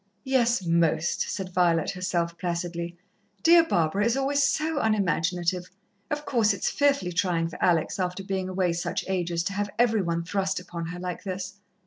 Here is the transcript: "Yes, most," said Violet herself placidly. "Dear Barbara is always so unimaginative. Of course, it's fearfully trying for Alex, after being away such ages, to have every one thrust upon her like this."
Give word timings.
"Yes, 0.23 0.65
most," 0.65 1.29
said 1.29 1.53
Violet 1.53 1.91
herself 1.91 2.35
placidly. 2.39 2.97
"Dear 3.43 3.63
Barbara 3.63 4.03
is 4.03 4.17
always 4.17 4.41
so 4.41 4.79
unimaginative. 4.79 5.69
Of 6.09 6.25
course, 6.25 6.55
it's 6.55 6.71
fearfully 6.71 7.11
trying 7.11 7.49
for 7.49 7.63
Alex, 7.63 7.99
after 7.99 8.23
being 8.23 8.49
away 8.49 8.73
such 8.73 9.05
ages, 9.07 9.43
to 9.43 9.53
have 9.53 9.69
every 9.77 10.01
one 10.01 10.23
thrust 10.23 10.59
upon 10.59 10.87
her 10.87 10.99
like 10.99 11.21
this." 11.23 11.59